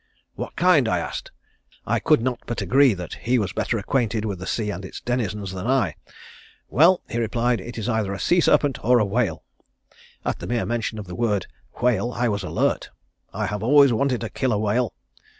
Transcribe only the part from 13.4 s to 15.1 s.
have always wanted to kill a whale.